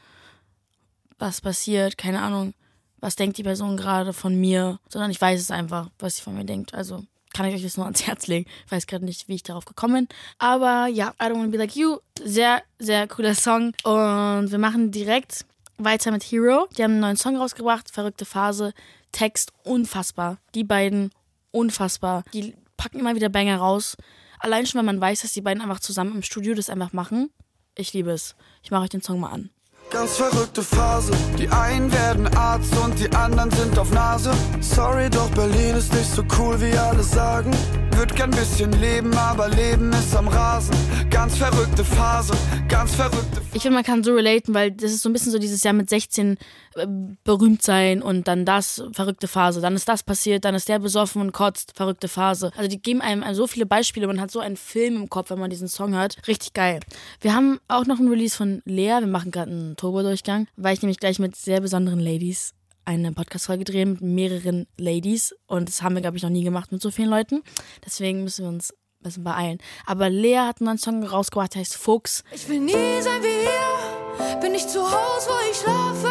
was 1.19 1.41
passiert, 1.41 1.99
keine 1.99 2.21
Ahnung 2.21 2.55
was 3.01 3.17
denkt 3.17 3.39
die 3.39 3.43
Person 3.43 3.77
gerade 3.77 4.13
von 4.13 4.39
mir, 4.39 4.79
sondern 4.89 5.11
ich 5.11 5.21
weiß 5.21 5.41
es 5.41 5.51
einfach, 5.51 5.89
was 5.99 6.17
sie 6.17 6.23
von 6.23 6.35
mir 6.35 6.45
denkt. 6.45 6.75
Also 6.75 7.05
kann 7.41 7.49
ich 7.49 7.55
euch 7.55 7.63
das 7.63 7.79
nur 7.79 7.87
ans 7.87 8.07
Herz 8.07 8.27
legen. 8.27 8.45
Ich 8.67 8.73
weiß 8.73 8.87
gerade 8.87 9.07
nicht, 9.07 9.27
wie 9.27 9.35
ich 9.35 9.43
darauf 9.43 9.65
gekommen 9.65 9.95
bin. 9.95 10.09
Aber 10.37 10.89
ja, 10.89 11.15
I 11.19 11.25
Don't 11.25 11.37
Wanna 11.37 11.47
Be 11.47 11.57
Like 11.57 11.75
You, 11.75 11.97
sehr, 12.23 12.63
sehr 12.79 13.09
cooler 13.09 13.35
Song. 13.35 13.73
Und 13.83 14.51
wir 14.51 14.59
machen 14.59 14.91
direkt 14.91 15.47
weiter 15.79 16.11
mit 16.11 16.23
Hero. 16.23 16.69
Die 16.77 16.83
haben 16.83 16.91
einen 16.91 17.01
neuen 17.01 17.17
Song 17.17 17.39
rausgebracht, 17.39 17.91
Verrückte 17.91 18.27
Phase. 18.27 18.75
Text 19.11 19.55
unfassbar. 19.65 20.37
Die 20.55 20.65
beiden 20.65 21.13
unfassbar. 21.51 22.25
Die 22.35 22.55
packen 22.77 22.99
immer 22.99 23.15
wieder 23.15 23.31
Banger 23.31 23.57
raus. 23.57 23.97
Allein 24.41 24.67
schon, 24.67 24.81
wenn 24.81 24.85
man 24.85 25.01
weiß, 25.01 25.23
dass 25.23 25.33
die 25.33 25.41
beiden 25.41 25.63
einfach 25.63 25.81
zusammen 25.81 26.17
im 26.17 26.23
Studio 26.23 26.53
das 26.55 26.69
einfach 26.69 26.93
machen. 26.93 27.31
Ich 27.75 27.95
liebe 27.95 28.11
es. 28.11 28.37
Ich 28.63 28.71
mache 28.71 28.83
euch 28.83 28.91
den 28.91 29.01
Song 29.01 29.19
mal 29.19 29.31
an. 29.31 29.49
Ganz 29.91 30.17
verrückte 30.17 30.63
Phase. 30.63 31.13
Die 31.37 31.49
einen 31.49 31.93
werden 31.93 32.29
Arzt 32.37 32.77
und 32.79 32.97
die 33.01 33.13
anderen 33.13 33.51
sind 33.51 33.77
auf 33.77 33.91
Nase. 33.91 34.31
Sorry, 34.61 35.11
doch 35.11 35.29
Berlin 35.31 35.75
ist 35.75 35.93
nicht 35.93 36.15
so 36.15 36.23
cool, 36.39 36.61
wie 36.61 36.77
alle 36.79 37.03
sagen. 37.03 37.51
Würd 37.97 38.15
gern 38.17 38.31
bisschen 38.31 38.73
leben, 38.73 39.13
aber 39.15 39.49
Leben 39.49 39.93
ist 39.93 40.15
am 40.15 40.29
Rasen. 40.29 40.75
Ganz 41.11 41.37
verrückte 41.37 41.85
Phase, 41.85 42.35
ganz 42.69 42.95
verrückte 42.95 43.41
Phase. 43.41 43.51
Ich 43.53 43.63
finde, 43.63 43.75
man 43.77 43.85
kann 43.85 44.05
so 44.05 44.15
relaten, 44.15 44.55
weil 44.55 44.71
das 44.71 44.93
ist 44.93 45.03
so 45.03 45.09
ein 45.09 45.13
bisschen 45.13 45.33
so 45.33 45.39
dieses 45.39 45.63
Jahr 45.63 45.75
mit 45.75 45.91
16 45.91 46.37
äh, 46.77 46.87
berühmt 47.25 47.63
sein 47.63 48.03
und 48.03 48.29
dann 48.29 48.45
das, 48.45 48.83
verrückte 48.93 49.29
Phase. 49.29 49.61
Dann 49.61 49.75
ist 49.75 49.89
das 49.89 50.03
passiert, 50.03 50.45
dann 50.45 50.55
ist 50.55 50.69
der 50.69 50.79
besoffen 50.79 51.21
und 51.21 51.33
kotzt, 51.33 51.73
verrückte 51.77 52.09
Phase. 52.09 52.53
Also 52.57 52.69
die 52.69 52.81
geben 52.81 53.01
einem, 53.01 53.25
so 53.35 53.47
viele 53.47 53.67
Beispiele, 53.67 54.07
man 54.07 54.21
hat 54.21 54.31
so 54.31 54.41
einen 54.41 54.57
Film 54.57 54.97
im 54.97 55.09
Kopf, 55.09 55.31
wenn 55.31 55.39
man 55.39 55.51
diesen 55.51 55.69
Song 55.69 55.95
hört. 55.95 56.17
Richtig 56.29 56.53
geil. 56.53 56.81
Wir 57.21 57.35
haben 57.35 57.61
auch 57.69 57.87
noch 57.87 57.99
ein 57.99 58.09
Release 58.09 58.37
von 58.37 58.63
Lea. 58.65 59.01
Wir 59.01 59.07
machen 59.07 59.31
gerade 59.31 59.51
einen 59.51 59.77
Turbo-Durchgang, 59.77 60.47
weil 60.57 60.75
ich 60.75 60.83
nämlich 60.83 61.01
gleich 61.01 61.19
mit 61.19 61.37
sehr 61.37 61.61
besonderen 61.61 62.01
Ladies 62.01 62.55
eine 62.85 63.13
Podcast-Folge 63.13 63.65
drehen 63.65 63.93
mit 63.93 64.03
mehreren 64.03 64.67
Ladies. 64.77 65.35
Und 65.47 65.69
das 65.69 65.83
haben 65.83 65.95
wir, 65.95 66.03
glaube 66.03 66.17
ich, 66.17 66.23
noch 66.23 66.31
nie 66.31 66.45
gemacht 66.45 66.73
mit 66.73 66.83
so 66.83 66.91
vielen 66.91 67.11
Leuten. 67.11 67.43
Deswegen 67.85 68.25
müssen 68.25 68.45
wir 68.45 68.49
uns 68.49 68.73
ein 68.73 69.03
bisschen 69.03 69.25
beeilen. 69.25 69.59
Aber 69.87 70.11
Lea 70.11 70.39
hat 70.39 70.61
einen 70.61 70.67
neuen 70.67 70.79
Song 70.79 71.03
rausgebracht, 71.05 71.55
der 71.55 71.61
heißt 71.61 71.77
Fuchs. 71.77 72.25
Ich 72.33 72.49
will 72.49 72.61
nie 72.61 73.01
sein 73.01 73.23
wie 73.23 73.45
ihr, 73.45 74.41
bin 74.41 74.55
ich 74.55 74.67
zu 74.67 74.81
Hause, 74.81 75.29
wo 75.29 75.51
ich 75.51 75.57
schlafe. 75.57 76.09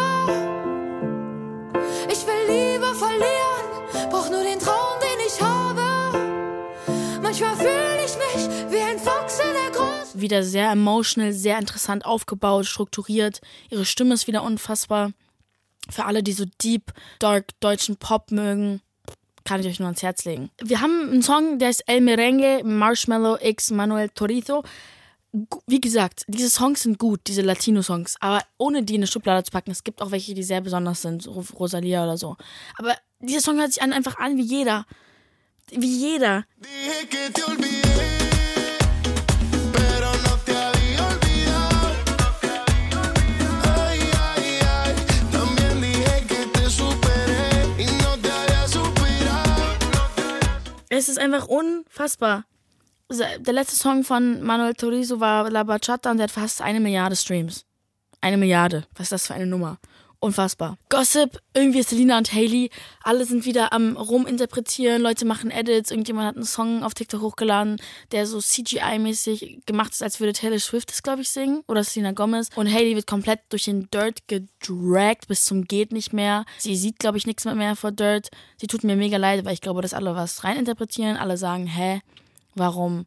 Ich 2.12 2.26
will 2.26 2.48
lieber 2.48 2.94
verlieren, 2.96 4.10
brauch 4.10 4.30
nur 4.30 4.44
den 4.44 4.60
Traum, 4.60 5.00
den 5.00 5.20
ich 5.28 5.42
habe. 5.42 5.60
Manchmal 7.22 7.56
fühle 7.56 8.04
ich 8.04 8.16
mich 8.16 8.72
wie 8.72 8.82
ein 8.82 8.98
Fuchs 8.98 9.40
in 9.40 9.54
der 9.54 9.72
Groß. 9.72 10.20
Wieder 10.20 10.44
sehr 10.44 10.72
emotional, 10.72 11.32
sehr 11.34 11.60
interessant 11.60 12.06
aufgebaut, 12.06 12.66
strukturiert. 12.66 13.42
Ihre 13.70 13.86
Stimme 13.86 14.16
ist 14.16 14.26
wieder 14.26 14.44
unfassbar. 14.44 15.12
Für 15.90 16.06
alle, 16.06 16.24
die 16.24 16.34
so 16.34 16.46
deep, 16.62 16.94
dark 17.20 17.48
deutschen 17.60 17.98
Pop 17.98 18.32
mögen, 18.32 18.82
kann 19.44 19.62
ich 19.62 19.68
euch 19.68 19.80
nur 19.80 19.88
ans 19.88 20.04
Herz 20.04 20.26
legen. 20.26 20.52
Wir 20.62 20.82
haben 20.82 21.10
einen 21.10 21.24
Song, 21.24 21.58
der 21.58 21.72
ist 21.72 21.84
El 21.88 22.02
Merengue, 22.02 22.64
Marshmallow 22.64 23.38
X 23.42 23.72
Manuel 23.72 24.10
Torizo. 24.10 24.64
Wie 25.68 25.82
gesagt, 25.82 26.26
diese 26.28 26.50
Songs 26.50 26.82
sind 26.82 26.98
gut, 26.98 27.22
diese 27.28 27.42
Latino-Songs, 27.42 28.18
aber 28.20 28.44
ohne 28.58 28.84
die 28.84 28.96
in 28.96 29.02
eine 29.02 29.08
Schublade 29.08 29.44
zu 29.44 29.52
packen. 29.52 29.72
Es 29.72 29.84
gibt 29.84 30.02
auch 30.02 30.12
welche, 30.12 30.34
die 30.34 30.44
sehr 30.44 30.62
besonders 30.62 31.02
sind, 31.02 31.24
so 31.24 31.44
Rosalia 31.54 32.04
oder 32.04 32.18
so. 32.18 32.36
Aber 32.78 32.96
dieser 33.20 33.42
Song 33.42 33.60
hört 33.60 33.74
sich 33.74 33.82
einfach 33.82 34.18
an 34.18 34.38
wie 34.38 34.44
jeder. 34.44 34.86
Wie 35.72 35.98
jeder. 35.98 36.46
Es 50.90 51.08
ist 51.08 51.20
einfach 51.20 51.48
unfassbar. 51.48 52.46
Der 53.12 53.54
letzte 53.54 53.76
Song 53.76 54.04
von 54.04 54.42
Manuel 54.42 54.74
Torizo 54.74 55.20
war 55.20 55.50
La 55.50 55.64
Bachata 55.64 56.12
und 56.12 56.18
der 56.18 56.26
hat 56.26 56.32
fast 56.32 56.62
eine 56.62 56.80
Milliarde 56.80 57.16
Streams. 57.16 57.66
Eine 58.22 58.38
Milliarde. 58.38 58.86
Was 58.96 59.06
ist 59.06 59.12
das 59.12 59.28
für 59.28 59.36
eine 59.36 59.46
Nummer? 59.46 59.78
Unfassbar. 60.22 60.78
Gossip, 60.90 61.40
irgendwie 61.54 61.82
Selina 61.82 62.18
und 62.18 62.34
Haley, 62.34 62.72
alle 63.04 63.24
sind 63.24 63.46
wieder 63.46 63.72
am 63.72 63.96
ruminterpretieren, 63.96 65.02
Leute 65.02 65.24
machen 65.24 65.50
Edits, 65.50 65.92
irgendjemand 65.92 66.28
hat 66.28 66.36
einen 66.36 66.44
Song 66.44 66.84
auf 66.84 66.94
TikTok 66.94 67.22
hochgeladen, 67.22 67.78
der 68.12 68.28
so 68.28 68.40
CGI-mäßig 68.40 69.66
gemacht 69.66 69.94
ist, 69.94 70.04
als 70.04 70.20
würde 70.20 70.34
Taylor 70.34 70.60
Swift 70.60 70.92
es, 70.92 71.04
glaube 71.04 71.22
ich, 71.22 71.30
singen 71.30 71.64
oder 71.68 71.86
Selena 71.86 72.12
Gomez. 72.12 72.50
Und 72.56 72.70
Haley 72.70 72.96
wird 72.96 73.08
komplett 73.08 73.40
durch 73.48 73.64
den 73.64 73.90
Dirt 73.92 74.28
gedragt 74.28 75.30
bis 75.30 75.46
zum 75.46 75.64
geht 75.64 75.94
nicht 75.94 76.12
mehr. 76.12 76.44
Sie 76.58 76.76
sieht, 76.76 77.00
glaube 77.00 77.18
ich, 77.18 77.26
nichts 77.26 77.46
mehr 77.46 77.78
vor 77.78 77.94
Dirt. 77.94 78.30
Sie 78.58 78.68
tut 78.68 78.84
mir 78.84 78.98
mega 78.98 79.16
leid, 79.16 79.46
weil 79.46 79.54
ich 79.54 79.62
glaube, 79.62 79.82
dass 79.82 79.94
alle 79.94 80.16
was 80.16 80.44
reininterpretieren. 80.44 81.16
Alle 81.16 81.38
sagen, 81.38 81.66
hä, 81.66 82.02
warum 82.56 83.06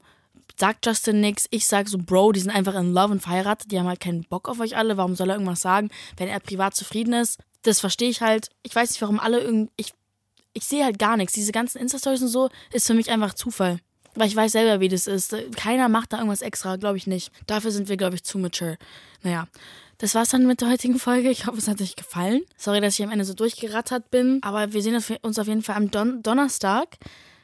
sagt 0.58 0.86
Justin 0.86 1.20
nix? 1.20 1.46
Ich 1.50 1.66
sag 1.66 1.88
so, 1.88 1.98
Bro, 1.98 2.32
die 2.32 2.40
sind 2.40 2.50
einfach 2.50 2.74
in 2.74 2.92
Love 2.92 3.12
und 3.12 3.20
verheiratet, 3.20 3.70
die 3.70 3.78
haben 3.78 3.88
halt 3.88 4.00
keinen 4.00 4.24
Bock 4.24 4.48
auf 4.48 4.60
euch 4.60 4.76
alle. 4.76 4.96
Warum 4.96 5.14
soll 5.14 5.30
er 5.30 5.36
irgendwas 5.36 5.60
sagen, 5.60 5.90
wenn 6.16 6.28
er 6.28 6.40
privat 6.40 6.74
zufrieden 6.74 7.14
ist? 7.14 7.38
Das 7.62 7.80
verstehe 7.80 8.10
ich 8.10 8.20
halt. 8.20 8.48
Ich 8.62 8.74
weiß 8.74 8.90
nicht, 8.90 9.02
warum 9.02 9.20
alle 9.20 9.40
irgendwie. 9.40 9.72
Ich, 9.76 9.92
ich 10.52 10.64
sehe 10.64 10.84
halt 10.84 10.98
gar 10.98 11.16
nichts. 11.16 11.34
Diese 11.34 11.52
ganzen 11.52 11.78
Insta-Stories 11.78 12.22
und 12.22 12.28
so 12.28 12.50
ist 12.72 12.86
für 12.86 12.94
mich 12.94 13.10
einfach 13.10 13.34
Zufall. 13.34 13.78
Weil 14.14 14.28
ich 14.28 14.36
weiß 14.36 14.52
selber, 14.52 14.80
wie 14.80 14.88
das 14.88 15.06
ist. 15.06 15.34
Keiner 15.56 15.88
macht 15.88 16.12
da 16.12 16.18
irgendwas 16.18 16.42
extra, 16.42 16.76
glaube 16.76 16.98
ich 16.98 17.06
nicht. 17.06 17.32
Dafür 17.46 17.70
sind 17.70 17.88
wir, 17.88 17.96
glaube 17.96 18.16
ich, 18.16 18.24
zu 18.24 18.38
mature. 18.38 18.76
Naja, 19.22 19.46
das 19.98 20.14
war's 20.14 20.30
dann 20.30 20.46
mit 20.46 20.60
der 20.60 20.68
heutigen 20.68 20.98
Folge. 20.98 21.30
Ich 21.30 21.46
hoffe, 21.46 21.58
es 21.58 21.68
hat 21.68 21.80
euch 21.80 21.96
gefallen. 21.96 22.42
Sorry, 22.56 22.80
dass 22.80 22.98
ich 22.98 23.04
am 23.04 23.12
Ende 23.12 23.24
so 23.24 23.34
durchgerattert 23.34 24.10
bin. 24.10 24.40
Aber 24.42 24.72
wir 24.72 24.82
sehen 24.82 25.00
uns 25.22 25.38
auf 25.38 25.46
jeden 25.46 25.62
Fall 25.62 25.76
am 25.76 25.90
Don 25.90 26.22
Donnerstag 26.22 26.98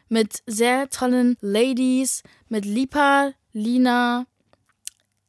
mit 0.08 0.42
sehr 0.46 0.90
tollen 0.90 1.36
Ladies, 1.40 2.22
mit 2.48 2.64
Lipa, 2.64 3.32
Lina, 3.52 4.26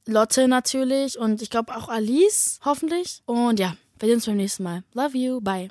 Lotte 0.06 0.48
natürlich 0.48 1.20
und 1.20 1.42
ich 1.42 1.50
glaube 1.50 1.76
auch 1.76 1.90
Alice, 1.90 2.60
hoffentlich. 2.66 3.22
Und 3.26 3.60
ja, 3.60 3.76
wir 4.00 4.08
sehen 4.08 4.16
uns 4.16 4.26
beim 4.26 4.38
nächsten 4.38 4.64
Mal. 4.64 4.84
Love 4.94 5.18
you, 5.18 5.42
bye. 5.42 5.70